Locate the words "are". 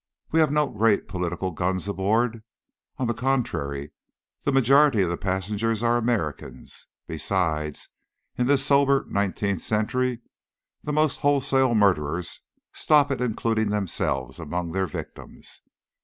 5.83-5.95